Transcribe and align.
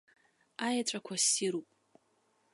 Аеҵәақәа 0.67 1.15
ссируп. 1.23 1.67